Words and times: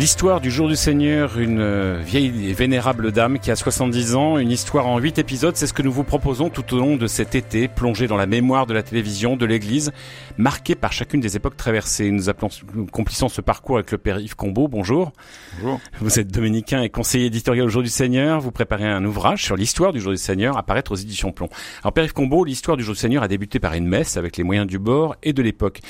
L'histoire 0.00 0.40
du 0.40 0.50
jour 0.50 0.66
du 0.66 0.76
Seigneur, 0.76 1.38
une 1.38 1.60
euh, 1.60 2.00
vieille 2.02 2.48
et 2.48 2.54
vénérable 2.54 3.12
dame 3.12 3.38
qui 3.38 3.50
a 3.50 3.54
70 3.54 4.14
ans, 4.14 4.38
une 4.38 4.50
histoire 4.50 4.86
en 4.86 4.98
8 4.98 5.18
épisodes, 5.18 5.54
c'est 5.56 5.66
ce 5.66 5.74
que 5.74 5.82
nous 5.82 5.92
vous 5.92 6.04
proposons 6.04 6.48
tout 6.48 6.74
au 6.74 6.78
long 6.78 6.96
de 6.96 7.06
cet 7.06 7.34
été, 7.34 7.68
plongé 7.68 8.06
dans 8.06 8.16
la 8.16 8.24
mémoire 8.24 8.64
de 8.64 8.72
la 8.72 8.82
télévision, 8.82 9.36
de 9.36 9.44
l'église, 9.44 9.92
marqué 10.38 10.74
par 10.74 10.90
chacune 10.90 11.20
des 11.20 11.36
époques 11.36 11.58
traversées. 11.58 12.10
Nous 12.10 12.30
appelons, 12.30 12.48
nous 12.72 12.86
complissons 12.86 13.28
ce 13.28 13.42
parcours 13.42 13.76
avec 13.76 13.92
le 13.92 13.98
père 13.98 14.18
Yves 14.18 14.36
Combeau, 14.36 14.68
bonjour. 14.68 15.12
Bonjour. 15.58 15.78
Vous 16.00 16.18
êtes 16.18 16.28
dominicain 16.28 16.80
et 16.80 16.88
conseiller 16.88 17.26
éditorial 17.26 17.66
au 17.66 17.68
jour 17.68 17.82
du 17.82 17.90
Seigneur, 17.90 18.40
vous 18.40 18.52
préparez 18.52 18.88
un 18.88 19.04
ouvrage 19.04 19.44
sur 19.44 19.54
l'histoire 19.54 19.92
du 19.92 20.00
jour 20.00 20.12
du 20.12 20.18
Seigneur 20.18 20.56
à 20.56 20.62
paraître 20.62 20.92
aux 20.92 20.96
éditions 20.96 21.30
Plomb. 21.30 21.50
Alors 21.82 21.92
père 21.92 22.04
Yves 22.04 22.14
Combeau, 22.14 22.46
l'histoire 22.46 22.78
du 22.78 22.84
jour 22.84 22.94
du 22.94 23.00
Seigneur 23.00 23.22
a 23.22 23.28
débuté 23.28 23.60
par 23.60 23.74
une 23.74 23.86
messe 23.86 24.16
avec 24.16 24.38
les 24.38 24.44
moyens 24.44 24.66
du 24.66 24.78
bord 24.78 25.14
et 25.22 25.34
de 25.34 25.42
l'époque. 25.42 25.80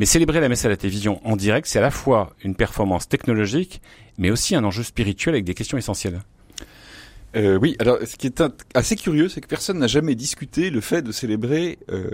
Mais 0.00 0.06
célébrer 0.06 0.40
la 0.40 0.48
messe 0.48 0.64
à 0.64 0.68
la 0.68 0.76
télévision 0.76 1.20
en 1.24 1.36
direct, 1.36 1.68
c'est 1.68 1.78
à 1.78 1.82
la 1.82 1.92
fois 1.92 2.30
une 2.42 2.56
performance 2.56 3.08
technologique 3.08 3.59
mais 4.18 4.30
aussi 4.30 4.54
un 4.54 4.64
enjeu 4.64 4.82
spirituel 4.82 5.34
avec 5.34 5.44
des 5.44 5.54
questions 5.54 5.78
essentielles. 5.78 6.20
Euh, 7.36 7.56
oui, 7.56 7.76
alors 7.78 7.98
ce 8.04 8.16
qui 8.16 8.26
est 8.26 8.42
assez 8.74 8.96
curieux, 8.96 9.28
c'est 9.28 9.40
que 9.40 9.46
personne 9.46 9.78
n'a 9.78 9.86
jamais 9.86 10.14
discuté 10.14 10.70
le 10.70 10.80
fait 10.80 11.02
de 11.02 11.12
célébrer, 11.12 11.78
euh, 11.90 12.10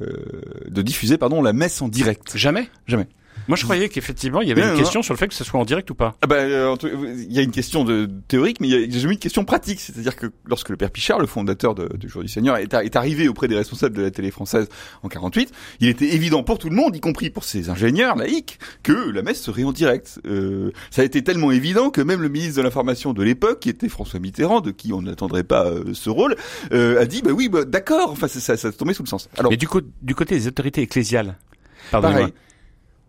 de 0.69 0.83
diffuser, 0.83 1.17
pardon, 1.17 1.41
la 1.41 1.53
messe 1.53 1.81
en 1.81 1.89
direct. 1.89 2.37
Jamais? 2.37 2.69
Jamais. 2.87 3.07
Moi, 3.49 3.57
je 3.57 3.65
croyais 3.65 3.89
qu'effectivement, 3.89 4.41
il 4.41 4.49
y 4.49 4.53
avait 4.53 4.63
une 4.63 4.77
question 4.77 5.03
sur 5.03 5.15
le 5.15 5.19
fait 5.19 5.29
que 5.29 5.35
ce 5.35 5.45
soit 5.45 5.61
en 5.61 5.65
direct 5.65 5.91
ou 5.91 5.95
pas. 5.95 6.17
Ah 6.23 6.27
bah, 6.27 6.37
euh, 6.37 6.77
il 6.83 7.33
y 7.33 7.39
a 7.39 7.43
une 7.43 7.51
question 7.51 7.85
de 7.85 8.09
théorique, 8.29 8.61
mais 8.61 8.69
il 8.69 8.93
y 8.93 8.97
a 8.97 8.99
jamais 8.99 9.15
une 9.15 9.21
question 9.21 9.45
pratique. 9.45 9.81
C'est-à-dire 9.81 10.17
que 10.17 10.27
lorsque 10.45 10.69
le 10.71 10.77
père 10.77 10.91
Pichard, 10.91 11.19
le 11.19 11.27
fondateur 11.27 11.75
de, 11.75 11.97
du 11.97 12.09
Jour 12.09 12.23
du 12.23 12.29
Seigneur, 12.29 12.57
est, 12.57 12.73
est, 12.73 12.97
arrivé 12.97 13.29
auprès 13.29 13.49
des 13.49 13.57
responsables 13.57 13.97
de 13.97 14.03
la 14.03 14.11
télé 14.11 14.31
française 14.31 14.69
en 15.03 15.09
48, 15.09 15.53
il 15.81 15.89
était 15.89 16.15
évident 16.15 16.43
pour 16.43 16.59
tout 16.59 16.69
le 16.69 16.77
monde, 16.77 16.97
y 16.97 17.01
compris 17.01 17.31
pour 17.31 17.45
ses 17.45 17.71
ingénieurs 17.71 18.17
laïcs, 18.17 18.59
que 18.83 19.11
la 19.11 19.23
messe 19.23 19.41
serait 19.41 19.65
en 19.65 19.73
direct. 19.73 20.21
Euh, 20.27 20.71
ça 20.91 21.03
a 21.03 21.05
été 21.05 21.23
tellement 21.23 21.53
évident 21.53 21.91
que 21.91 22.01
même 22.01 22.23
le 22.23 22.29
ministre 22.29 22.57
de 22.57 22.63
l'Information 22.63 23.13
de 23.13 23.23
l'époque, 23.23 23.61
qui 23.61 23.69
était 23.69 23.89
François 23.89 24.21
Mitterrand, 24.21 24.61
de 24.61 24.71
qui 24.71 24.93
on 24.93 25.03
n'attendrait 25.03 25.45
pas 25.45 25.67
euh, 25.67 25.95
ce 25.95 26.11
rôle, 26.11 26.37
euh, 26.73 27.01
a 27.01 27.07
dit 27.07 27.23
bah 27.23 27.33
oui, 27.33 27.49
bah, 27.49 27.65
d'accord. 27.65 28.11
Enfin, 28.11 28.29
ça, 28.29 28.41
ça, 28.41 28.57
ça 28.57 28.73
tombait 28.73 28.95
sous 28.95 29.03
le 29.03 29.09
sens. 29.09 29.29
Alors, 29.37 29.51
mais 29.51 29.57
du, 29.57 29.69
coup, 29.69 29.81
du 30.03 30.15
côté 30.15 30.35
des 30.35 30.49
autorités 30.49 30.83
ecclésiales. 30.83 31.37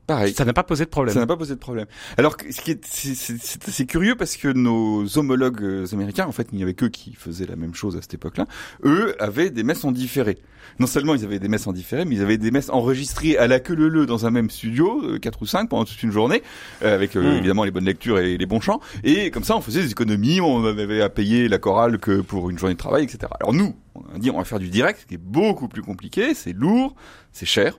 Pareil. 0.07 0.33
Ça 0.33 0.45
n'a 0.45 0.53
pas 0.53 0.63
posé 0.63 0.85
de 0.85 0.89
problème. 0.89 1.13
Ça 1.13 1.19
n'a 1.19 1.27
pas 1.27 1.35
posé 1.35 1.53
de 1.53 1.59
problème. 1.59 1.85
Alors, 2.17 2.37
ce 2.49 2.61
qui 2.61 2.71
est, 2.71 2.85
c'est 2.85 3.67
assez 3.67 3.85
curieux 3.85 4.15
parce 4.15 4.37
que 4.37 4.47
nos 4.47 5.17
homologues 5.17 5.61
euh, 5.61 5.85
américains, 5.91 6.25
en 6.25 6.31
fait, 6.31 6.47
il 6.53 6.55
n'y 6.55 6.63
avait 6.63 6.75
qu'eux 6.75 6.87
qui 6.87 7.13
faisaient 7.13 7.45
la 7.45 7.57
même 7.57 7.75
chose 7.75 7.97
à 7.97 8.01
cette 8.01 8.13
époque-là. 8.13 8.45
Eux 8.85 9.21
avaient 9.21 9.49
des 9.49 9.63
messes 9.63 9.83
en 9.83 9.91
différé. 9.91 10.37
Non 10.79 10.87
seulement 10.87 11.13
ils 11.13 11.25
avaient 11.25 11.39
des 11.39 11.49
messes 11.49 11.67
en 11.67 11.73
différé, 11.73 12.05
mais 12.05 12.15
ils 12.15 12.21
avaient 12.21 12.37
des 12.37 12.51
messes 12.51 12.69
enregistrées 12.69 13.37
à 13.37 13.47
la 13.47 13.59
queue 13.59 13.75
leu 13.75 14.05
dans 14.05 14.25
un 14.25 14.31
même 14.31 14.49
studio, 14.49 15.01
euh, 15.03 15.19
quatre 15.19 15.41
ou 15.41 15.45
cinq 15.45 15.69
pendant 15.69 15.83
toute 15.83 16.01
une 16.01 16.11
journée, 16.11 16.41
euh, 16.83 16.95
avec 16.95 17.15
hmm. 17.15 17.25
évidemment 17.25 17.65
les 17.65 17.71
bonnes 17.71 17.85
lectures 17.85 18.19
et 18.19 18.37
les 18.37 18.45
bons 18.45 18.61
chants. 18.61 18.79
Et 19.03 19.29
comme 19.29 19.43
ça, 19.43 19.57
on 19.57 19.61
faisait 19.61 19.81
des 19.81 19.91
économies, 19.91 20.39
on 20.39 20.63
avait 20.65 21.01
à 21.01 21.09
payer 21.09 21.49
la 21.49 21.57
chorale 21.57 21.97
que 21.97 22.21
pour 22.21 22.49
une 22.49 22.57
journée 22.57 22.75
de 22.75 22.79
travail, 22.79 23.03
etc. 23.03 23.31
Alors 23.41 23.53
nous, 23.53 23.75
on 23.95 24.15
a 24.15 24.19
dit 24.19 24.31
on 24.31 24.37
va 24.37 24.45
faire 24.45 24.59
du 24.59 24.69
direct, 24.69 25.01
ce 25.01 25.05
qui 25.05 25.15
est 25.15 25.21
beaucoup 25.21 25.67
plus 25.67 25.81
compliqué, 25.81 26.33
c'est 26.33 26.53
lourd, 26.53 26.95
c'est 27.33 27.45
cher. 27.45 27.77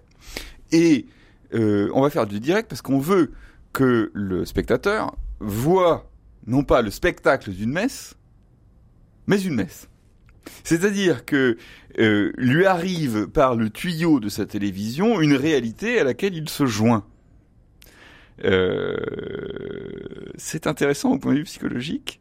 Et 0.72 1.06
euh, 1.54 1.90
on 1.94 2.02
va 2.02 2.10
faire 2.10 2.26
du 2.26 2.40
direct 2.40 2.68
parce 2.68 2.82
qu'on 2.82 2.98
veut 2.98 3.32
que 3.72 4.10
le 4.14 4.44
spectateur 4.44 5.16
voit 5.40 6.10
non 6.46 6.64
pas 6.64 6.82
le 6.82 6.90
spectacle 6.90 7.50
d'une 7.50 7.70
messe, 7.70 8.16
mais 9.26 9.40
une 9.40 9.54
messe. 9.54 9.88
C'est-à-dire 10.64 11.24
que 11.24 11.56
euh, 11.98 12.32
lui 12.36 12.64
arrive 12.64 13.28
par 13.28 13.54
le 13.54 13.70
tuyau 13.70 14.20
de 14.20 14.28
sa 14.28 14.46
télévision 14.46 15.20
une 15.20 15.34
réalité 15.34 15.98
à 15.98 16.04
laquelle 16.04 16.34
il 16.34 16.48
se 16.48 16.66
joint. 16.66 17.04
Euh, 18.44 18.96
c'est 20.36 20.66
intéressant 20.66 21.12
au 21.12 21.18
point 21.18 21.32
de 21.32 21.38
vue 21.38 21.44
psychologique. 21.44 22.20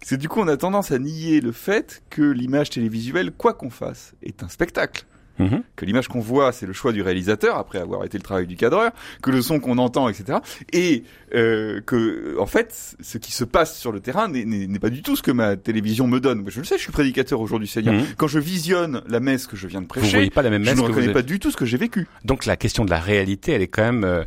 Que 0.00 0.16
du 0.16 0.28
coup, 0.28 0.40
on 0.40 0.48
a 0.48 0.56
tendance 0.56 0.90
à 0.90 0.98
nier 0.98 1.40
le 1.40 1.52
fait 1.52 2.02
que 2.10 2.22
l'image 2.22 2.70
télévisuelle, 2.70 3.30
quoi 3.30 3.54
qu'on 3.54 3.70
fasse, 3.70 4.14
est 4.22 4.42
un 4.42 4.48
spectacle. 4.48 5.06
Mhm. 5.38 5.62
que 5.76 5.84
l'image 5.84 6.08
qu'on 6.08 6.20
voit, 6.20 6.52
c'est 6.52 6.66
le 6.66 6.72
choix 6.72 6.92
du 6.92 7.02
réalisateur 7.02 7.56
après 7.56 7.78
avoir 7.78 8.04
été 8.04 8.18
le 8.18 8.22
travail 8.22 8.46
du 8.46 8.56
cadreur, 8.56 8.92
que 9.22 9.30
le 9.30 9.42
son 9.42 9.60
qu'on 9.60 9.78
entend, 9.78 10.08
etc. 10.08 10.38
Et 10.72 11.04
euh, 11.34 11.80
que, 11.80 12.36
en 12.38 12.46
fait, 12.46 12.96
ce 13.00 13.18
qui 13.18 13.32
se 13.32 13.44
passe 13.44 13.78
sur 13.78 13.92
le 13.92 14.00
terrain 14.00 14.28
n'est 14.28 14.78
pas 14.78 14.90
du 14.90 15.02
tout 15.02 15.16
ce 15.16 15.22
que 15.22 15.30
ma 15.30 15.56
télévision 15.56 16.06
me 16.06 16.20
donne. 16.20 16.44
Je 16.48 16.60
le 16.60 16.64
sais, 16.64 16.76
je 16.76 16.82
suis 16.82 16.92
prédicateur 16.92 17.40
aujourd'hui, 17.40 17.68
Seigneur. 17.68 17.94
Mhm. 17.94 18.04
Quand 18.16 18.28
je 18.28 18.38
visionne 18.38 19.02
la 19.08 19.20
messe 19.20 19.46
que 19.46 19.56
je 19.56 19.66
viens 19.66 19.80
de 19.82 19.86
prêcher, 19.86 20.06
Vous 20.06 20.12
voyez 20.12 20.30
pas 20.30 20.42
la 20.42 20.50
même 20.50 20.62
messe 20.62 20.76
je 20.76 20.82
ne 20.82 20.86
reconnais 20.86 21.12
pas 21.12 21.22
du 21.22 21.38
tout 21.38 21.50
ce 21.50 21.56
que 21.56 21.64
j'ai 21.64 21.78
vécu. 21.78 22.06
Donc 22.24 22.46
la 22.46 22.56
question 22.56 22.84
de 22.84 22.90
la 22.90 23.00
réalité, 23.00 23.52
elle 23.52 23.62
est 23.62 23.68
quand 23.68 23.82
même 23.82 24.04
euh, 24.04 24.24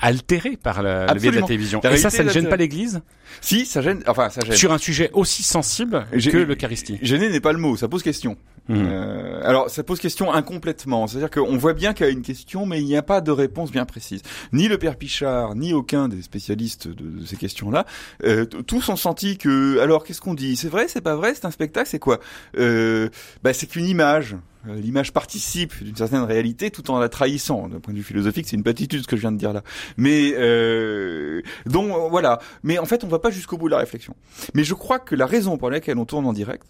altérée 0.00 0.56
par 0.56 0.82
la, 0.82 1.12
le 1.12 1.20
biais 1.20 1.30
de 1.30 1.36
la 1.36 1.42
télévision. 1.42 1.80
Et 1.82 1.96
ça, 1.96 2.10
ça 2.10 2.24
ne 2.24 2.30
gêne 2.30 2.48
pas 2.48 2.56
l'Église? 2.56 3.00
Si, 3.40 3.66
ça 3.66 3.82
gêne. 3.82 4.02
Enfin, 4.06 4.30
ça 4.30 4.40
gêne. 4.44 4.56
Sur 4.56 4.72
un 4.72 4.78
sujet 4.78 5.10
aussi 5.12 5.42
sensible 5.42 6.06
que 6.12 6.38
l'Eucharistie. 6.38 6.98
Gêner 7.02 7.28
n'est 7.28 7.40
pas 7.40 7.52
le 7.52 7.58
mot, 7.58 7.76
ça 7.76 7.88
pose 7.88 8.02
question. 8.02 8.36
Mhm. 8.68 8.88
Euh, 8.90 9.40
alors, 9.44 9.70
ça 9.70 9.82
pose 9.82 10.00
question 10.00 10.32
incomplètement. 10.32 11.06
C'est-à-dire 11.06 11.30
qu'on 11.30 11.56
voit 11.56 11.74
bien 11.74 11.92
qu'il 11.92 12.06
y 12.06 12.08
a 12.08 12.12
une 12.12 12.22
question, 12.22 12.66
mais 12.66 12.80
il 12.80 12.86
n'y 12.86 12.96
a 12.96 13.02
pas 13.02 13.20
de 13.20 13.30
réponse 13.30 13.70
bien 13.70 13.84
précise. 13.84 14.22
Ni 14.52 14.68
le 14.68 14.78
père 14.78 14.96
Pichard, 14.96 15.54
ni 15.54 15.72
aucun 15.72 16.08
des 16.08 16.22
spécialistes 16.22 16.88
de, 16.88 17.24
ces 17.24 17.36
questions-là, 17.36 17.86
euh, 18.24 18.44
tous 18.44 18.88
ont 18.88 18.96
senti 18.96 19.38
que, 19.38 19.78
alors, 19.80 20.04
qu'est-ce 20.04 20.20
qu'on 20.20 20.34
dit? 20.34 20.56
C'est 20.56 20.68
vrai, 20.68 20.86
c'est 20.88 21.00
pas 21.00 21.14
vrai, 21.14 21.34
c'est 21.34 21.44
un 21.44 21.50
spectacle, 21.50 21.88
c'est 21.88 21.98
quoi? 21.98 22.20
Euh, 22.58 23.08
bah, 23.42 23.52
C'est 23.52 23.66
qu'une 23.66 23.86
image. 23.86 24.36
Euh, 24.68 24.80
l'image 24.80 25.12
participe 25.12 25.82
d'une 25.82 25.96
certaine 25.96 26.22
réalité 26.22 26.70
tout 26.70 26.90
en 26.90 26.98
la 26.98 27.08
trahissant. 27.08 27.68
D'un 27.68 27.80
point 27.80 27.92
de 27.92 27.98
vue 27.98 28.04
philosophique, 28.04 28.46
c'est 28.48 28.56
une 28.56 28.62
platitude 28.62 29.02
ce 29.02 29.06
que 29.06 29.16
je 29.16 29.20
viens 29.20 29.32
de 29.32 29.38
dire 29.38 29.52
là. 29.52 29.62
Mais 29.96 30.34
euh, 30.36 31.42
donc 31.66 31.92
voilà. 32.10 32.40
Mais 32.62 32.78
en 32.78 32.84
fait, 32.84 33.04
on 33.04 33.08
va 33.08 33.18
pas 33.18 33.30
jusqu'au 33.30 33.56
bout 33.56 33.68
de 33.68 33.72
la 33.72 33.78
réflexion. 33.78 34.14
Mais 34.54 34.64
je 34.64 34.74
crois 34.74 34.98
que 34.98 35.14
la 35.14 35.26
raison 35.26 35.56
pour 35.58 35.70
laquelle 35.70 35.98
on 35.98 36.04
tourne 36.04 36.26
en 36.26 36.32
direct, 36.32 36.66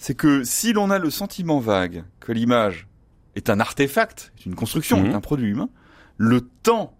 c'est 0.00 0.14
que 0.14 0.44
si 0.44 0.72
l'on 0.72 0.90
a 0.90 0.98
le 0.98 1.10
sentiment 1.10 1.60
vague 1.60 2.04
que 2.20 2.32
l'image 2.32 2.88
est 3.36 3.50
un 3.50 3.60
artefact, 3.60 4.32
est 4.38 4.46
une 4.46 4.54
construction, 4.54 5.04
est 5.04 5.10
mhm. 5.10 5.14
un 5.14 5.20
produit 5.20 5.50
humain, 5.50 5.68
le 6.16 6.40
temps, 6.40 6.96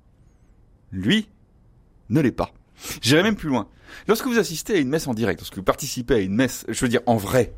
lui, 0.93 1.27
ne 2.11 2.21
l'est 2.21 2.31
pas. 2.31 2.53
J'irai 3.00 3.22
même 3.22 3.37
plus 3.37 3.49
loin. 3.49 3.69
Lorsque 4.06 4.27
vous 4.27 4.38
assistez 4.38 4.75
à 4.75 4.78
une 4.78 4.91
messe 4.91 5.09
en 5.09 5.15
direct, 5.15 5.41
lorsque 5.41 5.56
vous 5.56 5.62
participez 5.62 6.15
à 6.15 6.19
une 6.19 6.34
messe, 6.34 6.66
je 6.69 6.78
veux 6.78 6.91
dire 6.91 7.00
en 7.06 7.16
vrai, 7.16 7.55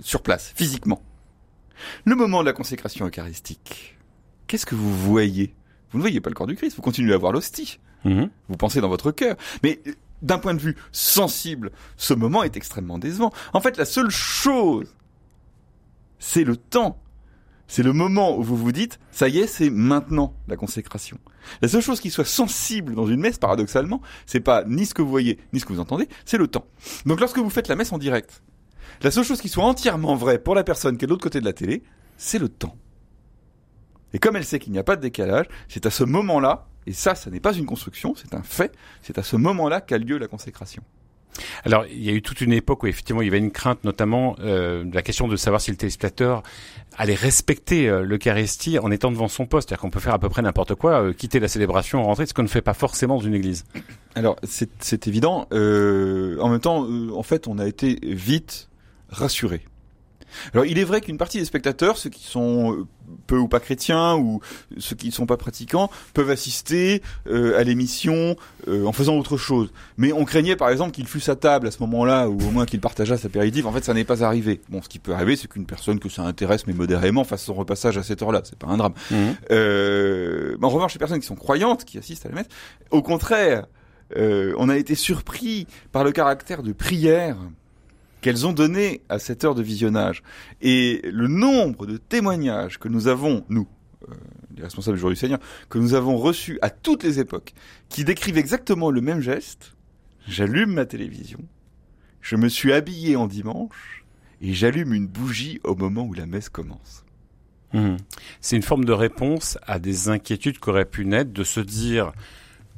sur 0.00 0.20
place, 0.20 0.52
physiquement, 0.56 1.00
le 2.04 2.16
moment 2.16 2.40
de 2.40 2.46
la 2.46 2.52
consécration 2.52 3.06
eucharistique, 3.06 3.96
qu'est-ce 4.48 4.66
que 4.66 4.74
vous 4.74 4.92
voyez? 4.92 5.54
Vous 5.92 5.98
ne 5.98 6.02
voyez 6.02 6.20
pas 6.20 6.28
le 6.28 6.34
corps 6.34 6.48
du 6.48 6.56
Christ, 6.56 6.74
vous 6.74 6.82
continuez 6.82 7.14
à 7.14 7.18
voir 7.18 7.30
l'hostie. 7.30 7.78
Mhm. 8.04 8.30
Vous 8.48 8.56
pensez 8.56 8.80
dans 8.80 8.88
votre 8.88 9.12
cœur. 9.12 9.36
Mais 9.62 9.80
d'un 10.22 10.38
point 10.38 10.54
de 10.54 10.60
vue 10.60 10.76
sensible, 10.92 11.72
ce 11.96 12.14
moment 12.14 12.42
est 12.42 12.56
extrêmement 12.56 12.98
décevant. 12.98 13.32
En 13.52 13.60
fait, 13.60 13.76
la 13.76 13.84
seule 13.84 14.10
chose, 14.10 14.94
c'est 16.18 16.44
le 16.44 16.56
temps. 16.56 16.98
C'est 17.66 17.82
le 17.82 17.92
moment 17.92 18.36
où 18.36 18.42
vous 18.42 18.56
vous 18.56 18.72
dites, 18.72 18.98
ça 19.12 19.28
y 19.28 19.38
est, 19.38 19.46
c'est 19.46 19.70
maintenant 19.70 20.34
la 20.46 20.56
consécration. 20.56 21.18
La 21.62 21.68
seule 21.68 21.80
chose 21.80 22.00
qui 22.00 22.10
soit 22.10 22.26
sensible 22.26 22.94
dans 22.94 23.06
une 23.06 23.20
messe, 23.20 23.38
paradoxalement, 23.38 24.02
c'est 24.26 24.40
pas 24.40 24.64
ni 24.66 24.84
ce 24.84 24.94
que 24.94 25.00
vous 25.00 25.08
voyez, 25.08 25.38
ni 25.52 25.60
ce 25.60 25.64
que 25.64 25.72
vous 25.72 25.80
entendez, 25.80 26.08
c'est 26.24 26.38
le 26.38 26.48
temps. 26.48 26.66
Donc 27.06 27.20
lorsque 27.20 27.38
vous 27.38 27.50
faites 27.50 27.68
la 27.68 27.76
messe 27.76 27.92
en 27.92 27.98
direct, 27.98 28.42
la 29.00 29.10
seule 29.10 29.24
chose 29.24 29.40
qui 29.40 29.48
soit 29.48 29.64
entièrement 29.64 30.14
vraie 30.16 30.38
pour 30.38 30.54
la 30.54 30.64
personne 30.64 30.98
qui 30.98 31.04
est 31.04 31.06
de 31.06 31.12
l'autre 31.12 31.24
côté 31.24 31.40
de 31.40 31.44
la 31.46 31.54
télé, 31.54 31.82
c'est 32.18 32.38
le 32.38 32.48
temps. 32.48 32.76
Et 34.14 34.18
comme 34.18 34.36
elle 34.36 34.44
sait 34.44 34.58
qu'il 34.58 34.72
n'y 34.72 34.78
a 34.78 34.84
pas 34.84 34.96
de 34.96 35.00
décalage, 35.00 35.46
c'est 35.68 35.86
à 35.86 35.90
ce 35.90 36.04
moment-là 36.04 36.66
et 36.86 36.92
ça, 36.92 37.14
ça 37.14 37.30
n'est 37.30 37.40
pas 37.40 37.54
une 37.54 37.66
construction, 37.66 38.14
c'est 38.16 38.34
un 38.34 38.42
fait. 38.42 38.74
C'est 39.02 39.18
à 39.18 39.22
ce 39.22 39.36
moment-là 39.36 39.80
qu'a 39.80 39.98
lieu 39.98 40.18
la 40.18 40.26
consécration. 40.26 40.82
Alors, 41.64 41.86
il 41.86 42.02
y 42.02 42.10
a 42.10 42.12
eu 42.12 42.20
toute 42.20 42.40
une 42.40 42.52
époque 42.52 42.82
où 42.82 42.86
effectivement 42.86 43.22
il 43.22 43.24
y 43.26 43.28
avait 43.28 43.38
une 43.38 43.52
crainte, 43.52 43.84
notamment 43.84 44.36
euh, 44.40 44.84
la 44.92 45.00
question 45.00 45.28
de 45.28 45.36
savoir 45.36 45.60
si 45.62 45.70
le 45.70 45.76
téléspectateur 45.76 46.42
allait 46.98 47.14
respecter 47.14 47.88
euh, 47.88 48.02
l'Eucharistie 48.02 48.78
en 48.78 48.90
étant 48.90 49.10
devant 49.10 49.28
son 49.28 49.46
poste. 49.46 49.68
C'est-à-dire 49.68 49.80
qu'on 49.80 49.90
peut 49.90 50.00
faire 50.00 50.12
à 50.12 50.18
peu 50.18 50.28
près 50.28 50.42
n'importe 50.42 50.74
quoi, 50.74 51.02
euh, 51.02 51.12
quitter 51.12 51.40
la 51.40 51.48
célébration, 51.48 52.02
rentrer, 52.02 52.26
ce 52.26 52.34
qu'on 52.34 52.42
ne 52.42 52.48
fait 52.48 52.60
pas 52.60 52.74
forcément 52.74 53.16
dans 53.16 53.22
une 53.24 53.34
église. 53.34 53.64
Alors, 54.14 54.36
c'est 54.42 55.08
évident. 55.08 55.46
Euh, 55.52 56.38
en 56.40 56.50
même 56.50 56.60
temps, 56.60 56.86
en 56.86 57.22
fait, 57.22 57.48
on 57.48 57.58
a 57.58 57.66
été 57.66 57.98
vite 58.02 58.68
rassuré. 59.08 59.64
Alors 60.52 60.66
il 60.66 60.78
est 60.78 60.84
vrai 60.84 61.00
qu'une 61.00 61.18
partie 61.18 61.38
des 61.38 61.44
spectateurs, 61.44 61.98
ceux 61.98 62.10
qui 62.10 62.24
sont 62.24 62.72
euh, 62.72 62.86
peu 63.26 63.38
ou 63.38 63.48
pas 63.48 63.60
chrétiens 63.60 64.16
ou 64.16 64.40
ceux 64.78 64.96
qui 64.96 65.06
ne 65.06 65.12
sont 65.12 65.26
pas 65.26 65.36
pratiquants, 65.36 65.90
peuvent 66.14 66.30
assister 66.30 67.02
euh, 67.26 67.58
à 67.58 67.64
l'émission 67.64 68.36
euh, 68.68 68.84
en 68.84 68.92
faisant 68.92 69.16
autre 69.16 69.36
chose. 69.36 69.72
Mais 69.96 70.12
on 70.12 70.24
craignait 70.24 70.56
par 70.56 70.70
exemple 70.70 70.92
qu'il 70.92 71.06
fût 71.06 71.30
à 71.30 71.36
table 71.36 71.68
à 71.68 71.70
ce 71.70 71.78
moment-là 71.80 72.28
ou 72.28 72.34
au 72.34 72.50
moins 72.50 72.66
qu'il 72.66 72.80
partageât 72.80 73.16
sa 73.16 73.26
apéritif. 73.26 73.66
En 73.66 73.72
fait, 73.72 73.84
ça 73.84 73.94
n'est 73.94 74.04
pas 74.04 74.24
arrivé. 74.24 74.60
Bon, 74.68 74.82
ce 74.82 74.88
qui 74.88 74.98
peut 74.98 75.12
arriver, 75.12 75.36
c'est 75.36 75.48
qu'une 75.48 75.66
personne 75.66 75.98
que 75.98 76.08
ça 76.08 76.22
intéresse 76.22 76.66
mais 76.66 76.72
modérément 76.72 77.24
fasse 77.24 77.44
son 77.44 77.54
repassage 77.54 77.98
à 77.98 78.02
cette 78.02 78.22
heure-là. 78.22 78.42
C'est 78.44 78.58
pas 78.58 78.68
un 78.68 78.76
drame. 78.76 78.94
Mmh. 79.10 80.64
en 80.64 80.68
revanche, 80.68 80.94
les 80.94 80.98
personnes 80.98 81.20
qui 81.20 81.26
sont 81.26 81.36
croyantes, 81.36 81.84
qui 81.84 81.98
assistent 81.98 82.26
à 82.26 82.28
la 82.28 82.36
messe, 82.36 82.48
au 82.90 83.02
contraire, 83.02 83.66
on 84.16 84.68
a 84.68 84.76
été 84.76 84.94
surpris 84.94 85.66
par 85.90 86.04
le 86.04 86.12
caractère 86.12 86.62
de 86.62 86.72
prière 86.72 87.36
qu'elles 88.22 88.46
ont 88.46 88.52
donné 88.52 89.02
à 89.10 89.18
cette 89.18 89.44
heure 89.44 89.54
de 89.54 89.62
visionnage. 89.62 90.22
Et 90.62 91.02
le 91.04 91.28
nombre 91.28 91.86
de 91.86 91.98
témoignages 91.98 92.78
que 92.78 92.88
nous 92.88 93.08
avons, 93.08 93.44
nous, 93.50 93.68
euh, 94.08 94.14
les 94.56 94.62
responsables 94.62 94.96
du 94.96 95.00
jour 95.00 95.10
du 95.10 95.16
Seigneur, 95.16 95.40
que 95.68 95.78
nous 95.78 95.92
avons 95.92 96.16
reçus 96.16 96.58
à 96.62 96.70
toutes 96.70 97.02
les 97.02 97.18
époques, 97.18 97.52
qui 97.90 98.04
décrivent 98.04 98.38
exactement 98.38 98.90
le 98.90 99.00
même 99.00 99.20
geste, 99.20 99.74
j'allume 100.26 100.72
ma 100.72 100.86
télévision, 100.86 101.40
je 102.20 102.36
me 102.36 102.48
suis 102.48 102.72
habillé 102.72 103.16
en 103.16 103.26
dimanche 103.26 104.04
et 104.40 104.54
j'allume 104.54 104.94
une 104.94 105.08
bougie 105.08 105.60
au 105.64 105.74
moment 105.74 106.04
où 106.04 106.14
la 106.14 106.26
messe 106.26 106.48
commence. 106.48 107.04
Mmh. 107.72 107.96
C'est 108.40 108.56
une 108.56 108.62
forme 108.62 108.84
de 108.84 108.92
réponse 108.92 109.58
à 109.66 109.78
des 109.78 110.08
inquiétudes 110.08 110.58
qu'aurait 110.58 110.84
pu 110.84 111.06
naître 111.06 111.32
de 111.32 111.42
se 111.42 111.58
dire, 111.58 112.12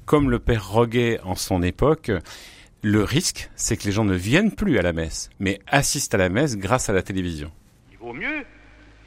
comme 0.06 0.30
le 0.30 0.38
père 0.38 0.70
Roguet 0.70 1.20
en 1.24 1.34
son 1.34 1.62
époque, 1.62 2.12
le 2.84 3.02
risque, 3.02 3.48
c'est 3.56 3.78
que 3.78 3.84
les 3.84 3.92
gens 3.92 4.04
ne 4.04 4.14
viennent 4.14 4.54
plus 4.54 4.78
à 4.78 4.82
la 4.82 4.92
messe, 4.92 5.30
mais 5.40 5.58
assistent 5.66 6.14
à 6.14 6.18
la 6.18 6.28
messe 6.28 6.58
grâce 6.58 6.90
à 6.90 6.92
la 6.92 7.02
télévision. 7.02 7.50
Il 7.90 7.96
vaut 7.96 8.12
mieux 8.12 8.44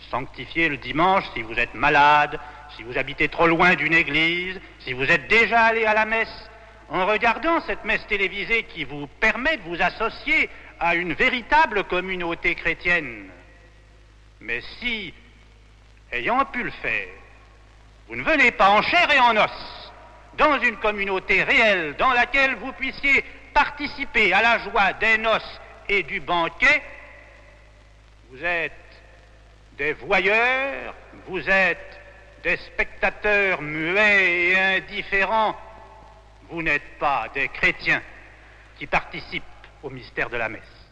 sanctifier 0.09 0.67
le 0.67 0.77
dimanche 0.77 1.23
si 1.35 1.43
vous 1.43 1.53
êtes 1.53 1.75
malade, 1.75 2.39
si 2.75 2.81
vous 2.81 2.97
habitez 2.97 3.27
trop 3.27 3.45
loin 3.45 3.75
d'une 3.75 3.93
église, 3.93 4.59
si 4.79 4.93
vous 4.93 5.03
êtes 5.03 5.27
déjà 5.27 5.65
allé 5.65 5.85
à 5.85 5.93
la 5.93 6.05
messe, 6.05 6.49
en 6.89 7.05
regardant 7.05 7.61
cette 7.67 7.85
messe 7.85 8.05
télévisée 8.07 8.63
qui 8.63 8.83
vous 8.83 9.05
permet 9.19 9.57
de 9.57 9.63
vous 9.63 9.79
associer 9.79 10.49
à 10.79 10.95
une 10.95 11.13
véritable 11.13 11.83
communauté 11.83 12.55
chrétienne. 12.55 13.27
Mais 14.41 14.61
si, 14.79 15.13
ayant 16.11 16.43
pu 16.45 16.63
le 16.63 16.71
faire, 16.71 17.09
vous 18.07 18.15
ne 18.15 18.23
venez 18.23 18.49
pas 18.49 18.71
en 18.71 18.81
chair 18.81 19.07
et 19.13 19.19
en 19.19 19.37
os 19.37 19.87
dans 20.35 20.59
une 20.61 20.77
communauté 20.77 21.43
réelle 21.43 21.95
dans 21.97 22.13
laquelle 22.13 22.55
vous 22.55 22.71
puissiez 22.73 23.23
participer 23.57 24.33
à 24.33 24.41
la 24.43 24.59
joie 24.59 24.93
des 24.93 25.17
noces 25.17 25.59
et 25.89 26.03
du 26.03 26.19
banquet, 26.19 26.83
vous 28.29 28.45
êtes 28.45 28.71
des 29.79 29.93
voyeurs, 29.93 30.93
vous 31.25 31.49
êtes 31.49 31.99
des 32.43 32.55
spectateurs 32.57 33.59
muets 33.63 34.49
et 34.49 34.59
indifférents, 34.77 35.59
vous 36.51 36.61
n'êtes 36.61 36.99
pas 36.99 37.29
des 37.33 37.47
chrétiens 37.47 38.03
qui 38.77 38.85
participent 38.85 39.43
au 39.81 39.89
mystère 39.89 40.29
de 40.29 40.37
la 40.37 40.49
messe. 40.49 40.86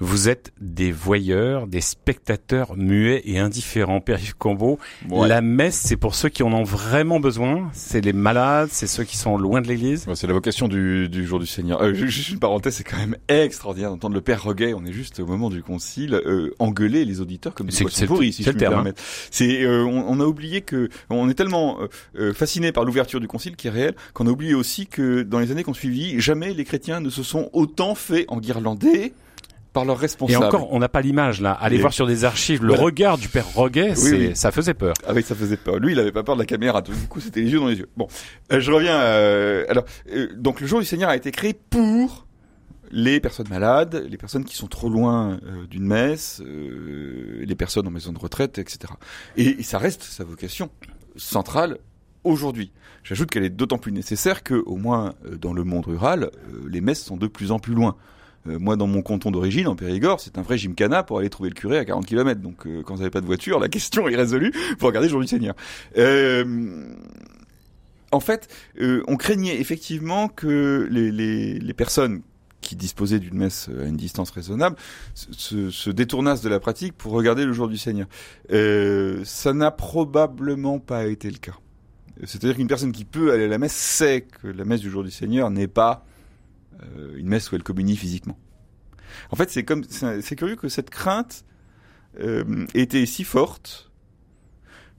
Vous 0.00 0.28
êtes 0.28 0.52
des 0.60 0.92
voyeurs, 0.92 1.66
des 1.66 1.80
spectateurs 1.80 2.76
muets 2.76 3.22
et 3.24 3.38
indifférents. 3.38 4.00
Père-Yves 4.00 4.36
Combo, 4.36 4.78
la 5.10 5.42
messe, 5.42 5.76
c'est 5.76 5.96
pour 5.96 6.14
ceux 6.14 6.28
qui 6.28 6.42
en 6.42 6.52
ont 6.52 6.64
vraiment 6.64 7.20
besoin. 7.20 7.70
C'est 7.72 8.00
les 8.00 8.12
malades, 8.12 8.70
c'est 8.72 8.86
ceux 8.86 9.04
qui 9.04 9.16
sont 9.16 9.36
loin 9.36 9.60
de 9.60 9.68
l'église. 9.68 10.06
c'est 10.14 10.26
la 10.26 10.32
vocation 10.32 10.68
du, 10.68 11.08
du 11.08 11.26
jour 11.26 11.38
du 11.38 11.46
Seigneur. 11.46 11.82
Euh, 11.82 11.94
juste 11.94 12.30
une 12.30 12.38
parenthèse, 12.38 12.76
c'est 12.76 12.84
quand 12.84 12.96
même 12.96 13.16
extraordinaire 13.28 13.90
d'entendre 13.90 14.14
le 14.14 14.20
Père 14.20 14.42
Roguet. 14.42 14.74
On 14.74 14.84
est 14.84 14.92
juste 14.92 15.20
au 15.20 15.26
moment 15.26 15.50
du 15.50 15.62
concile 15.62 16.14
euh, 16.14 16.54
engueuler 16.58 17.04
les 17.04 17.20
auditeurs 17.20 17.54
comme 17.54 17.68
des 17.68 17.76
poissons 17.76 18.06
pourris, 18.06 18.32
si 18.32 18.42
je 18.42 18.50
puis 18.50 18.64
me 18.64 18.70
permettre. 18.70 19.02
C'est, 19.30 19.62
euh, 19.62 19.84
on, 19.84 20.04
on, 20.08 20.20
a 20.20 20.24
oublié 20.24 20.60
que 20.62 20.88
on 21.08 21.28
est 21.28 21.34
tellement 21.34 21.80
euh, 21.80 21.88
euh, 22.18 22.32
fasciné 22.32 22.72
par 22.72 22.84
l'ouverture 22.84 23.20
du 23.20 23.28
concile 23.28 23.56
qui 23.56 23.68
est 23.68 23.70
réel 23.70 23.94
qu'on 24.14 24.26
a 24.26 24.30
oublié 24.30 24.54
aussi 24.54 24.86
que 24.86 25.22
dans 25.22 25.38
les 25.38 25.50
années 25.50 25.62
qu'on 25.62 25.74
suivi, 25.74 26.20
jamais 26.20 26.54
les 26.54 26.64
chrétiens 26.64 27.00
ne 27.00 27.10
se 27.10 27.22
sont 27.22 27.50
autant 27.52 27.94
fait 27.94 28.24
enguirlander 28.28 29.12
par 29.72 29.84
leurs 29.84 29.98
responsables. 29.98 30.42
Et 30.42 30.46
encore, 30.46 30.72
on 30.72 30.78
n'a 30.78 30.88
pas 30.88 31.00
l'image 31.00 31.40
là. 31.40 31.52
Allez 31.52 31.78
voir 31.78 31.92
sur 31.92 32.06
des 32.06 32.24
archives, 32.24 32.64
le 32.64 32.74
regard 32.74 33.18
du 33.18 33.28
père 33.28 33.46
Roguet, 33.54 33.94
ça 34.34 34.50
faisait 34.50 34.74
peur. 34.74 34.94
Ah 35.06 35.12
oui, 35.14 35.22
ça 35.22 35.34
faisait 35.34 35.56
peur. 35.56 35.78
Lui, 35.78 35.92
il 35.92 35.98
avait 35.98 36.12
pas 36.12 36.22
peur 36.22 36.36
de 36.36 36.40
la 36.40 36.46
caméra. 36.46 36.82
Du 36.82 36.92
coup, 37.08 37.20
c'était 37.20 37.40
les 37.40 37.50
yeux 37.50 37.60
dans 37.60 37.68
les 37.68 37.76
yeux. 37.76 37.88
Bon, 37.96 38.08
euh, 38.52 38.60
je 38.60 38.72
reviens. 38.72 39.00
Euh, 39.00 39.64
alors, 39.68 39.84
euh, 40.12 40.28
donc 40.36 40.60
le 40.60 40.66
jour 40.66 40.80
du 40.80 40.86
Seigneur 40.86 41.10
a 41.10 41.16
été 41.16 41.30
créé 41.30 41.54
pour 41.54 42.26
les 42.90 43.20
personnes 43.20 43.48
malades, 43.48 44.04
les 44.08 44.16
personnes 44.16 44.44
qui 44.44 44.56
sont 44.56 44.66
trop 44.66 44.88
loin 44.88 45.38
d'une 45.70 45.86
messe, 45.86 46.42
les 46.44 47.54
personnes 47.54 47.86
en 47.86 47.90
maison 47.90 48.12
de 48.12 48.18
retraite, 48.18 48.58
etc. 48.58 48.92
Et, 49.36 49.60
et 49.60 49.62
ça 49.62 49.78
reste 49.78 50.02
sa 50.02 50.24
vocation 50.24 50.70
centrale 51.14 51.78
aujourd'hui. 52.24 52.72
J'ajoute 53.04 53.30
qu'elle 53.30 53.44
est 53.44 53.50
d'autant 53.50 53.78
plus 53.78 53.92
nécessaire 53.92 54.42
que, 54.42 54.54
au 54.54 54.74
moins 54.74 55.14
dans 55.40 55.52
le 55.52 55.62
monde 55.62 55.86
rural, 55.86 56.32
les 56.68 56.80
messes 56.80 57.04
sont 57.04 57.16
de 57.16 57.28
plus 57.28 57.52
en 57.52 57.60
plus 57.60 57.74
loin. 57.74 57.96
Euh, 58.48 58.58
moi, 58.58 58.76
dans 58.76 58.86
mon 58.86 59.02
canton 59.02 59.30
d'origine, 59.30 59.66
en 59.66 59.76
Périgord, 59.76 60.20
c'est 60.20 60.38
un 60.38 60.42
vrai 60.42 60.56
gymkhana 60.56 61.02
pour 61.02 61.18
aller 61.18 61.30
trouver 61.30 61.50
le 61.50 61.54
curé 61.54 61.78
à 61.78 61.84
40 61.84 62.06
km. 62.06 62.40
Donc, 62.40 62.66
euh, 62.66 62.82
quand 62.82 62.94
vous 62.94 63.00
n'avez 63.00 63.10
pas 63.10 63.20
de 63.20 63.26
voiture, 63.26 63.60
la 63.60 63.68
question 63.70 64.08
est 64.08 64.16
résolue 64.16 64.52
pour 64.78 64.88
regarder 64.88 65.08
le 65.08 65.12
jour 65.12 65.20
du 65.20 65.26
Seigneur. 65.26 65.54
Euh, 65.98 66.88
en 68.12 68.20
fait, 68.20 68.48
on 69.06 69.16
craignait 69.16 69.60
effectivement 69.60 70.26
que 70.26 70.88
les, 70.90 71.74
personnes 71.74 72.22
qui 72.60 72.74
disposaient 72.74 73.20
d'une 73.20 73.36
messe 73.36 73.68
à 73.68 73.84
une 73.84 73.96
distance 73.96 74.32
raisonnable 74.32 74.74
se, 75.14 75.70
se, 75.70 75.90
détournassent 75.90 76.42
de 76.42 76.48
la 76.48 76.58
pratique 76.58 76.94
pour 76.94 77.12
regarder 77.12 77.44
le 77.44 77.52
jour 77.52 77.68
du 77.68 77.78
Seigneur. 77.78 78.08
Ça 78.48 79.52
n'a 79.52 79.70
probablement 79.70 80.80
pas 80.80 81.06
été 81.06 81.30
le 81.30 81.38
cas. 81.38 81.54
C'est-à-dire 82.24 82.56
qu'une 82.56 82.66
personne 82.66 82.90
qui 82.90 83.04
peut 83.04 83.32
aller 83.32 83.44
à 83.44 83.48
la 83.48 83.58
messe 83.58 83.76
sait 83.76 84.22
que 84.22 84.48
la 84.48 84.64
messe 84.64 84.80
du 84.80 84.90
jour 84.90 85.04
du 85.04 85.12
Seigneur 85.12 85.48
n'est 85.50 85.68
pas 85.68 86.04
euh, 86.82 87.16
une 87.16 87.28
messe 87.28 87.50
où 87.50 87.56
elle 87.56 87.62
communie 87.62 87.96
physiquement. 87.96 88.38
En 89.30 89.36
fait, 89.36 89.50
c'est 89.50 89.64
comme 89.64 89.84
c'est 89.84 90.36
curieux 90.36 90.56
que 90.56 90.68
cette 90.68 90.90
crainte 90.90 91.44
euh, 92.20 92.66
était 92.74 93.04
si 93.06 93.24
forte, 93.24 93.90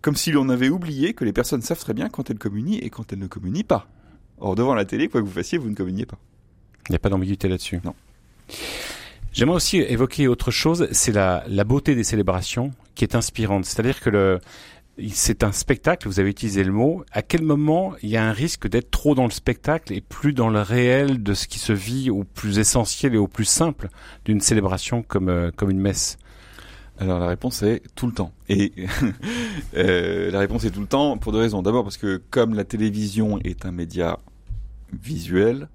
comme 0.01 0.15
si 0.15 0.31
l'on 0.31 0.49
avait 0.49 0.69
oublié 0.69 1.13
que 1.13 1.23
les 1.23 1.33
personnes 1.33 1.61
savent 1.61 1.79
très 1.79 1.93
bien 1.93 2.09
quand 2.09 2.29
elles 2.29 2.39
communient 2.39 2.79
et 2.81 2.89
quand 2.89 3.13
elles 3.13 3.19
ne 3.19 3.27
communient 3.27 3.63
pas. 3.63 3.87
Or, 4.37 4.55
devant 4.55 4.73
la 4.73 4.85
télé, 4.85 5.07
quoi 5.07 5.21
que 5.21 5.25
vous 5.25 5.31
fassiez, 5.31 5.57
vous 5.57 5.69
ne 5.69 5.75
communiez 5.75 6.05
pas. 6.05 6.17
Il 6.89 6.91
n'y 6.91 6.95
a 6.95 6.99
pas 6.99 7.09
d'ambiguïté 7.09 7.47
là-dessus. 7.47 7.79
Non. 7.83 7.93
J'aimerais 9.33 9.55
aussi 9.55 9.77
évoquer 9.77 10.27
autre 10.27 10.51
chose, 10.51 10.87
c'est 10.91 11.13
la, 11.13 11.45
la 11.47 11.63
beauté 11.63 11.95
des 11.95 12.03
célébrations 12.03 12.71
qui 12.95 13.05
est 13.05 13.15
inspirante. 13.15 13.65
C'est-à-dire 13.65 14.01
que 14.01 14.09
le, 14.09 14.39
c'est 15.09 15.43
un 15.43 15.51
spectacle, 15.51 16.07
vous 16.07 16.19
avez 16.19 16.29
utilisé 16.29 16.63
le 16.63 16.71
mot. 16.71 17.03
À 17.11 17.21
quel 17.21 17.43
moment 17.43 17.93
il 18.01 18.09
y 18.09 18.17
a 18.17 18.25
un 18.25 18.33
risque 18.33 18.67
d'être 18.67 18.91
trop 18.91 19.15
dans 19.15 19.25
le 19.25 19.31
spectacle 19.31 19.93
et 19.93 20.01
plus 20.01 20.33
dans 20.33 20.49
le 20.49 20.61
réel 20.61 21.23
de 21.23 21.33
ce 21.33 21.47
qui 21.47 21.59
se 21.59 21.73
vit 21.73 22.09
au 22.09 22.23
plus 22.23 22.59
essentiel 22.59 23.15
et 23.15 23.17
au 23.17 23.27
plus 23.27 23.45
simple 23.45 23.89
d'une 24.25 24.41
célébration 24.41 25.01
comme, 25.01 25.29
euh, 25.29 25.51
une 25.61 25.79
messe? 25.79 26.17
Alors 26.99 27.19
la 27.19 27.27
réponse 27.27 27.63
est 27.63 27.81
tout 27.95 28.05
le 28.05 28.13
temps. 28.13 28.31
Et 28.47 28.73
euh, 29.75 30.29
la 30.29 30.39
réponse 30.39 30.65
est 30.65 30.71
tout 30.71 30.81
le 30.81 30.87
temps 30.87 31.17
pour 31.17 31.31
deux 31.31 31.39
raisons. 31.39 31.61
D'abord 31.61 31.83
parce 31.83 31.97
que 31.97 32.21
comme 32.29 32.53
la 32.53 32.63
télévision 32.63 33.39
est 33.43 33.65
un 33.65 33.71
média 33.71 34.19
visuel, 34.93 35.69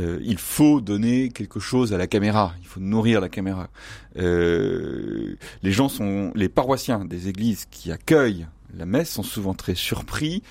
euh, 0.00 0.18
il 0.22 0.38
faut 0.38 0.80
donner 0.80 1.28
quelque 1.28 1.60
chose 1.60 1.92
à 1.92 1.98
la 1.98 2.06
caméra, 2.06 2.54
il 2.60 2.66
faut 2.66 2.80
nourrir 2.80 3.20
la 3.20 3.28
caméra. 3.28 3.68
Euh, 4.16 5.36
les 5.62 5.72
gens 5.72 5.88
sont, 5.88 6.32
les 6.34 6.48
paroissiens 6.48 7.04
des 7.04 7.28
églises 7.28 7.66
qui 7.70 7.92
accueillent 7.92 8.46
la 8.76 8.86
messe 8.86 9.10
sont 9.10 9.22
souvent 9.22 9.54
très 9.54 9.74
surpris 9.74 10.42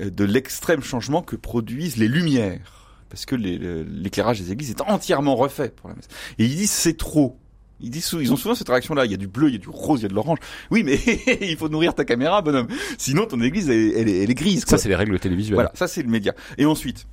euh, 0.00 0.10
de 0.10 0.24
l'extrême 0.24 0.82
changement 0.82 1.22
que 1.22 1.36
produisent 1.36 1.96
les 1.96 2.08
lumières, 2.08 2.96
parce 3.08 3.26
que 3.26 3.34
l'éclairage 3.34 4.40
des 4.40 4.52
églises 4.52 4.70
est 4.70 4.80
entièrement 4.82 5.36
refait 5.36 5.70
pour 5.70 5.88
la 5.88 5.96
messe. 5.96 6.08
Et 6.38 6.44
ils 6.44 6.56
disent 6.56 6.70
c'est 6.70 6.96
trop. 6.96 7.38
Ils 7.78 7.90
disent, 7.90 8.10
ils 8.18 8.32
ont 8.32 8.36
souvent 8.36 8.54
cette 8.54 8.70
réaction-là. 8.70 9.04
Il 9.04 9.10
y 9.10 9.14
a 9.14 9.18
du 9.18 9.26
bleu, 9.26 9.48
il 9.48 9.52
y 9.52 9.56
a 9.56 9.58
du 9.58 9.68
rose, 9.68 10.00
il 10.00 10.04
y 10.04 10.06
a 10.06 10.08
de 10.08 10.14
l'orange. 10.14 10.38
Oui, 10.70 10.82
mais 10.82 10.98
il 11.42 11.58
faut 11.58 11.68
nourrir 11.68 11.94
ta 11.94 12.06
caméra, 12.06 12.40
bonhomme. 12.40 12.68
Sinon, 12.96 13.26
ton 13.26 13.38
église, 13.42 13.68
elle, 13.68 14.08
est 14.08 14.34
grise. 14.34 14.64
Ça, 14.66 14.78
c'est 14.78 14.88
les 14.88 14.94
règles 14.94 15.20
télévisuelles. 15.20 15.56
Voilà, 15.56 15.72
ça, 15.74 15.86
c'est 15.86 16.02
le 16.02 16.08
média. 16.08 16.32
Et 16.56 16.64
ensuite, 16.64 17.06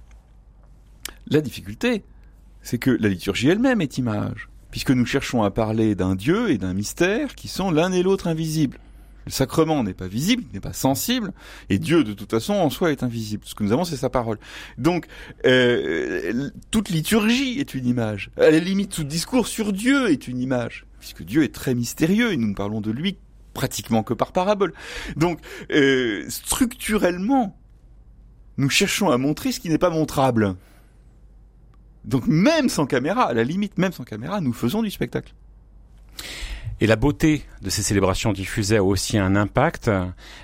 la 1.33 1.41
difficulté, 1.41 2.03
c'est 2.61 2.77
que 2.77 2.91
la 2.91 3.09
liturgie 3.09 3.49
elle-même 3.49 3.81
est 3.81 3.97
image, 3.97 4.49
puisque 4.71 4.91
nous 4.91 5.05
cherchons 5.05 5.43
à 5.43 5.51
parler 5.51 5.95
d'un 5.95 6.15
Dieu 6.15 6.49
et 6.51 6.57
d'un 6.57 6.73
mystère 6.73 7.35
qui 7.35 7.47
sont 7.47 7.71
l'un 7.71 7.91
et 7.91 8.03
l'autre 8.03 8.27
invisibles. 8.27 8.79
Le 9.25 9.31
sacrement 9.31 9.83
n'est 9.83 9.93
pas 9.93 10.07
visible, 10.07 10.43
n'est 10.53 10.59
pas 10.59 10.73
sensible, 10.73 11.31
et 11.69 11.79
Dieu, 11.79 12.03
de 12.03 12.13
toute 12.13 12.29
façon, 12.29 12.53
en 12.53 12.69
soi 12.69 12.91
est 12.91 13.03
invisible. 13.03 13.43
Ce 13.45 13.55
que 13.55 13.63
nous 13.63 13.71
avons, 13.71 13.85
c'est 13.85 13.95
sa 13.95 14.09
parole. 14.09 14.37
Donc, 14.77 15.07
euh, 15.45 16.49
toute 16.71 16.89
liturgie 16.89 17.59
est 17.59 17.73
une 17.73 17.85
image. 17.85 18.31
À 18.37 18.51
la 18.51 18.59
limite, 18.59 18.91
tout 18.91 19.03
discours 19.03 19.47
sur 19.47 19.71
Dieu 19.71 20.09
est 20.11 20.27
une 20.27 20.39
image, 20.39 20.85
puisque 20.99 21.23
Dieu 21.23 21.43
est 21.43 21.53
très 21.53 21.73
mystérieux 21.73 22.33
et 22.33 22.37
nous 22.37 22.49
ne 22.49 22.55
parlons 22.55 22.81
de 22.81 22.91
lui 22.91 23.17
pratiquement 23.53 24.03
que 24.03 24.13
par 24.13 24.33
parabole. 24.33 24.73
Donc, 25.15 25.39
euh, 25.71 26.25
structurellement, 26.27 27.57
nous 28.57 28.69
cherchons 28.69 29.09
à 29.09 29.17
montrer 29.17 29.51
ce 29.51 29.59
qui 29.59 29.69
n'est 29.69 29.77
pas 29.77 29.89
montrable. 29.89 30.55
Donc 32.05 32.27
même 32.27 32.69
sans 32.69 32.85
caméra, 32.85 33.23
à 33.23 33.33
la 33.33 33.43
limite, 33.43 33.77
même 33.77 33.91
sans 33.91 34.03
caméra, 34.03 34.41
nous 34.41 34.53
faisons 34.53 34.81
du 34.81 34.91
spectacle. 34.91 35.33
Et 36.81 36.87
la 36.87 36.95
beauté 36.95 37.43
de 37.61 37.69
ces 37.69 37.81
célébrations 37.81 38.33
diffusées 38.33 38.77
a 38.77 38.83
aussi 38.83 39.17
un 39.17 39.35
impact, 39.35 39.89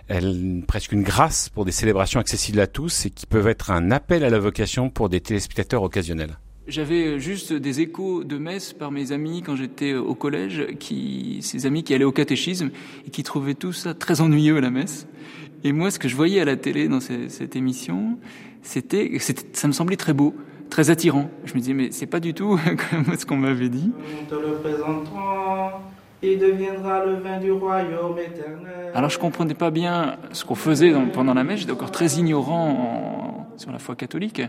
elle, 0.08 0.64
presque 0.68 0.92
une 0.92 1.04
grâce 1.04 1.50
pour 1.50 1.66
des 1.66 1.72
célébrations 1.72 2.20
accessibles 2.20 2.60
à 2.60 2.68
tous 2.68 3.06
et 3.06 3.10
qui 3.10 3.26
peuvent 3.26 3.48
être 3.48 3.72
un 3.72 3.92
appel 3.92 4.24
à 4.24 4.30
la 4.30 4.40
vocation 4.40 4.90
pour 4.90 5.10
des 5.10 5.20
téléspectateurs 5.20 5.84
occasionnels. 5.84 6.38
J'avais 6.68 7.20
juste 7.20 7.52
des 7.52 7.82
échos 7.82 8.24
de 8.24 8.38
messe 8.38 8.74
par 8.74 8.92
mes 8.92 9.12
amis 9.12 9.42
quand 9.42 9.56
j'étais 9.56 9.96
au 9.96 10.14
collège, 10.14 10.68
qui, 10.80 11.40
ces 11.42 11.66
amis 11.66 11.84
qui 11.84 11.96
allaient 11.96 12.06
au 12.06 12.12
catéchisme 12.12 12.70
et 13.08 13.10
qui 13.10 13.24
trouvaient 13.24 13.56
tout 13.56 13.74
ça 13.74 13.96
très 13.96 14.22
ennuyeux 14.22 14.58
à 14.58 14.62
la 14.62 14.70
messe. 14.70 15.08
Et 15.64 15.74
moi, 15.74 15.90
ce 15.90 15.98
que 15.98 16.08
je 16.08 16.16
voyais 16.16 16.40
à 16.40 16.46
la 16.46 16.56
télé 16.56 16.88
dans 16.88 17.00
cette 17.00 17.56
émission, 17.56 18.20
c'était, 18.62 19.18
ça 19.52 19.68
me 19.68 19.74
semblait 19.74 19.98
très 19.98 20.14
beau 20.14 20.36
très 20.70 20.90
attirant. 20.90 21.30
Je 21.46 21.54
me 21.54 21.60
disais, 21.60 21.74
mais 21.74 21.92
c'est 21.92 22.06
pas 22.06 22.20
du 22.20 22.34
tout 22.34 22.60
comme 22.92 23.16
ce 23.18 23.26
qu'on 23.26 23.38
m'avait 23.38 23.70
dit. 23.70 23.92
Nous 23.98 24.28
te 24.28 24.42
le 24.42 24.54
présentons, 24.56 25.78
il 26.22 26.40
deviendra 26.40 27.06
le 27.06 27.16
vin 27.16 27.40
du 27.40 27.52
royaume 27.52 28.18
éternel. 28.20 28.92
Alors 28.94 29.10
je 29.10 29.20
comprenais 29.20 29.54
pas 29.54 29.72
bien 29.72 30.18
ce 30.32 30.46
qu'on 30.46 30.56
faisait 30.56 30.94
pendant 31.14 31.34
la 31.34 31.44
messe, 31.44 31.62
j'étais 31.62 31.72
encore 31.72 31.92
très 31.92 32.14
ignorant 32.14 33.48
sur 33.58 33.72
la 33.72 33.80
foi 33.80 33.96
catholique. 33.96 34.42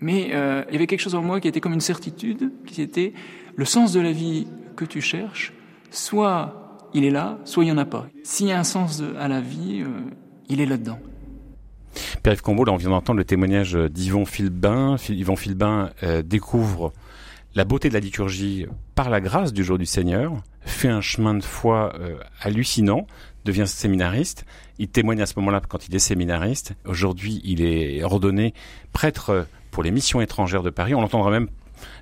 Mais 0.00 0.30
euh, 0.32 0.64
il 0.68 0.74
y 0.74 0.76
avait 0.76 0.86
quelque 0.86 1.00
chose 1.00 1.14
en 1.14 1.22
moi 1.22 1.40
qui 1.40 1.48
était 1.48 1.60
comme 1.60 1.72
une 1.72 1.80
certitude, 1.80 2.52
qui 2.66 2.82
était 2.82 3.12
le 3.56 3.64
sens 3.64 3.92
de 3.92 4.00
la 4.00 4.12
vie 4.12 4.46
que 4.76 4.84
tu 4.84 5.00
cherches, 5.00 5.52
soit 5.90 6.80
il 6.94 7.04
est 7.04 7.10
là, 7.10 7.38
soit 7.44 7.64
il 7.64 7.66
n'y 7.66 7.72
en 7.72 7.78
a 7.78 7.84
pas. 7.84 8.06
S'il 8.22 8.46
y 8.46 8.52
a 8.52 8.58
un 8.58 8.64
sens 8.64 9.02
à 9.18 9.26
la 9.26 9.40
vie, 9.40 9.82
euh, 9.82 9.88
il 10.48 10.60
est 10.60 10.66
là-dedans. 10.66 10.98
Pierre-Yves 12.22 12.42
Combeau, 12.42 12.64
là 12.64 12.72
on 12.72 12.76
vient 12.76 12.90
d'entendre 12.90 13.18
le 13.18 13.24
témoignage 13.24 13.74
d'Yvon 13.74 14.24
Philbin. 14.24 14.96
Yvon 15.08 15.36
Philbin 15.36 15.90
euh, 16.02 16.22
découvre 16.22 16.92
la 17.54 17.64
beauté 17.64 17.88
de 17.88 17.94
la 17.94 18.00
liturgie 18.00 18.66
par 18.94 19.10
la 19.10 19.20
grâce 19.20 19.52
du 19.52 19.64
jour 19.64 19.78
du 19.78 19.86
Seigneur, 19.86 20.32
fait 20.60 20.88
un 20.88 21.00
chemin 21.00 21.34
de 21.34 21.42
foi 21.42 21.92
hallucinant, 22.40 23.06
devient 23.44 23.66
séminariste. 23.66 24.44
Il 24.78 24.88
témoigne 24.88 25.22
à 25.22 25.26
ce 25.26 25.32
moment-là 25.36 25.60
quand 25.66 25.88
il 25.88 25.94
est 25.94 26.00
séminariste. 26.00 26.74
Aujourd'hui, 26.84 27.40
il 27.42 27.62
est 27.62 28.02
ordonné 28.04 28.54
prêtre 28.92 29.46
pour 29.70 29.82
les 29.82 29.90
missions 29.90 30.20
étrangères 30.20 30.62
de 30.62 30.70
Paris. 30.70 30.94
On 30.94 31.00
l'entendra 31.00 31.30
même 31.30 31.48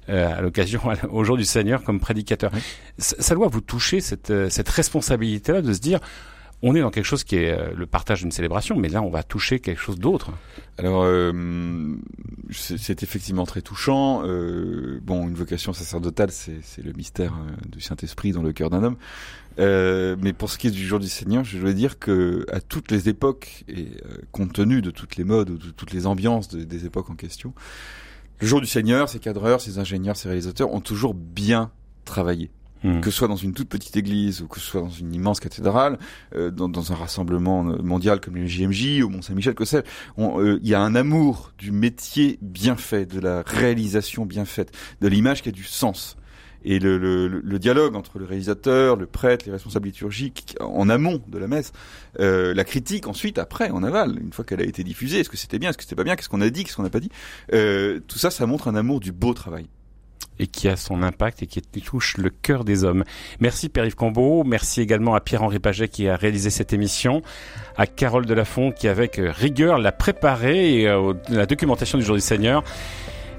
euh, 0.08 0.38
à 0.38 0.40
l'occasion 0.40 0.80
au 1.10 1.24
jour 1.24 1.36
du 1.36 1.44
Seigneur 1.44 1.82
comme 1.82 2.00
prédicateur. 2.00 2.50
Ça, 2.98 3.34
doit 3.34 3.48
vous 3.48 3.60
toucher 3.60 4.00
cette, 4.00 4.30
euh, 4.30 4.48
cette 4.48 4.68
responsabilité-là 4.68 5.62
de 5.62 5.72
se 5.72 5.80
dire 5.80 6.00
on 6.62 6.74
est 6.74 6.80
dans 6.80 6.90
quelque 6.90 7.04
chose 7.04 7.24
qui 7.24 7.36
est 7.36 7.50
euh, 7.50 7.72
le 7.74 7.86
partage 7.86 8.22
d'une 8.22 8.32
célébration, 8.32 8.76
mais 8.76 8.88
là 8.88 9.02
on 9.02 9.10
va 9.10 9.22
toucher 9.22 9.60
quelque 9.60 9.80
chose 9.80 9.98
d'autre. 9.98 10.30
Alors 10.78 11.02
euh, 11.04 11.96
c'est 12.50 13.02
effectivement 13.02 13.44
très 13.44 13.60
touchant. 13.60 14.22
Euh, 14.24 14.98
bon, 15.02 15.28
une 15.28 15.34
vocation 15.34 15.72
sacerdotale, 15.72 16.30
c'est 16.30 16.82
le 16.82 16.92
mystère 16.92 17.34
du 17.70 17.80
Saint-Esprit 17.80 18.32
dans 18.32 18.42
le 18.42 18.52
cœur 18.52 18.70
d'un 18.70 18.82
homme. 18.82 18.96
mais 19.58 20.32
pour 20.32 20.50
ce 20.50 20.58
qui 20.58 20.68
est 20.68 20.70
du 20.70 20.86
jour 20.86 20.98
du 20.98 21.08
Seigneur, 21.08 21.44
je 21.44 21.58
dois 21.58 21.72
dire 21.72 21.98
que 21.98 22.46
à 22.52 22.60
toutes 22.60 22.90
les 22.90 23.08
époques 23.08 23.64
et 23.68 23.88
compte 24.32 24.54
tenu 24.54 24.82
de 24.82 24.90
toutes 24.90 25.16
les 25.16 25.24
modes, 25.24 25.58
de 25.58 25.70
toutes 25.70 25.92
les 25.92 26.06
ambiances 26.06 26.48
des 26.48 26.86
époques 26.86 27.10
en 27.10 27.16
question, 27.16 27.52
le 28.40 28.46
jour 28.46 28.60
du 28.60 28.66
Seigneur, 28.66 29.08
ses 29.08 29.18
cadreurs, 29.18 29.60
ses 29.60 29.78
ingénieurs, 29.78 30.16
ses 30.16 30.28
réalisateurs 30.28 30.72
ont 30.72 30.80
toujours 30.80 31.14
bien 31.14 31.70
travaillé. 32.04 32.50
Hmm. 32.84 33.00
Que 33.00 33.10
ce 33.10 33.16
soit 33.16 33.28
dans 33.28 33.36
une 33.36 33.54
toute 33.54 33.68
petite 33.68 33.96
église 33.96 34.42
ou 34.42 34.48
que 34.48 34.60
ce 34.60 34.66
soit 34.66 34.82
dans 34.82 34.90
une 34.90 35.14
immense 35.14 35.40
cathédrale, 35.40 35.98
euh, 36.34 36.50
dans, 36.50 36.68
dans, 36.68 36.92
un 36.92 36.94
rassemblement 36.94 37.64
mondial 37.64 38.20
comme 38.20 38.36
le 38.36 38.46
JMJ 38.46 39.02
ou 39.02 39.08
Mont 39.08 39.22
Saint-Michel, 39.22 39.54
que 39.54 39.64
c'est, 39.64 39.84
euh, 40.18 40.58
il 40.62 40.68
y 40.68 40.74
a 40.74 40.80
un 40.80 40.94
amour 40.94 41.52
du 41.58 41.72
métier 41.72 42.38
bien 42.42 42.76
fait, 42.76 43.06
de 43.06 43.18
la 43.18 43.42
réalisation 43.46 44.26
bien 44.26 44.44
faite, 44.44 44.72
de 45.00 45.08
l'image 45.08 45.42
qui 45.42 45.48
a 45.48 45.52
du 45.52 45.64
sens. 45.64 46.16
Et 46.64 46.80
le, 46.80 46.98
le, 46.98 47.28
le, 47.28 47.58
dialogue 47.60 47.94
entre 47.94 48.18
le 48.18 48.24
réalisateur, 48.24 48.96
le 48.96 49.06
prêtre, 49.06 49.46
les 49.46 49.52
responsables 49.52 49.86
liturgiques 49.86 50.56
en 50.60 50.88
amont 50.88 51.22
de 51.28 51.38
la 51.38 51.46
messe, 51.46 51.72
euh, 52.18 52.54
la 52.54 52.64
critique 52.64 53.06
ensuite, 53.06 53.38
après, 53.38 53.70
en 53.70 53.84
aval, 53.84 54.18
une 54.20 54.32
fois 54.32 54.44
qu'elle 54.44 54.60
a 54.60 54.64
été 54.64 54.82
diffusée, 54.82 55.20
est-ce 55.20 55.30
que 55.30 55.36
c'était 55.36 55.60
bien, 55.60 55.70
est-ce 55.70 55.78
que 55.78 55.84
c'était 55.84 55.94
pas 55.94 56.02
bien, 56.02 56.16
qu'est-ce 56.16 56.28
qu'on 56.28 56.40
a 56.40 56.50
dit, 56.50 56.64
qu'est-ce 56.64 56.74
qu'on 56.74 56.82
n'a 56.82 56.90
pas 56.90 57.00
dit, 57.00 57.10
euh, 57.52 58.00
tout 58.08 58.18
ça, 58.18 58.30
ça 58.30 58.46
montre 58.46 58.66
un 58.66 58.74
amour 58.74 58.98
du 58.98 59.12
beau 59.12 59.32
travail 59.32 59.66
et 60.38 60.46
qui 60.46 60.68
a 60.68 60.76
son 60.76 61.02
impact 61.02 61.42
et 61.42 61.46
qui 61.46 61.62
touche 61.62 62.16
le 62.16 62.30
cœur 62.30 62.64
des 62.64 62.84
hommes. 62.84 63.04
Merci 63.40 63.68
Pierre-Yves 63.68 63.94
Combeau, 63.94 64.44
merci 64.44 64.80
également 64.80 65.14
à 65.14 65.20
Pierre-Henri 65.20 65.58
Paget 65.58 65.88
qui 65.88 66.08
a 66.08 66.16
réalisé 66.16 66.50
cette 66.50 66.72
émission, 66.72 67.22
à 67.76 67.86
Carole 67.86 68.26
Delafont 68.26 68.72
qui 68.72 68.88
avec 68.88 69.20
rigueur 69.20 69.78
l'a 69.78 69.92
préparée 69.92 70.80
et 70.80 70.88
euh, 70.88 71.14
la 71.28 71.46
documentation 71.46 71.98
du 71.98 72.04
Jour 72.04 72.16
du 72.16 72.22
Seigneur 72.22 72.64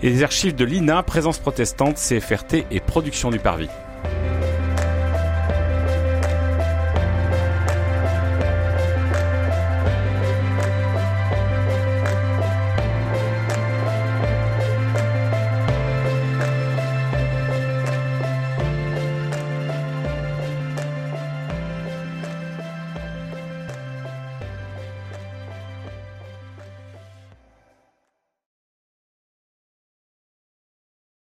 et 0.01 0.09
les 0.09 0.23
archives 0.23 0.55
de 0.55 0.65
l'INA, 0.65 1.03
Présence 1.03 1.39
protestante, 1.39 1.95
CFRT 1.95 2.65
et 2.71 2.79
Production 2.79 3.31
du 3.31 3.39
Parvis. 3.39 3.69